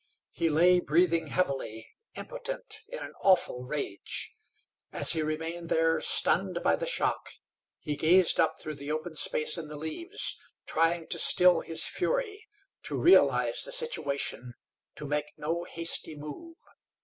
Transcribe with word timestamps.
He 0.31 0.49
lay 0.49 0.79
breathing 0.79 1.27
heavily, 1.27 1.87
impotent, 2.15 2.79
in 2.87 2.97
an 3.01 3.13
awful 3.21 3.65
rage. 3.65 4.33
As 4.91 5.11
he 5.13 5.21
remained 5.21 5.69
there 5.69 6.01
stunned 6.01 6.57
by 6.63 6.75
the 6.75 6.87
shock, 6.87 7.29
he 7.79 7.95
gazed 7.95 8.39
up 8.39 8.57
through 8.57 8.77
the 8.77 8.89
open 8.91 9.13
space 9.13 9.59
in 9.59 9.67
the 9.67 9.77
leaves, 9.77 10.39
trying 10.65 11.07
to 11.09 11.19
still 11.19 11.59
his 11.59 11.85
fury, 11.85 12.47
to 12.81 12.99
realize 12.99 13.61
the 13.63 13.71
situation, 13.71 14.55
to 14.95 15.05
make 15.05 15.33
no 15.37 15.65
hasty 15.65 16.15
move. 16.15 16.57